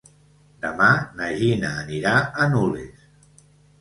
Demà 0.61 0.87
na 1.19 1.29
Gina 1.41 1.73
anirà 1.83 2.15
a 2.45 2.49
Nules. 2.55 3.07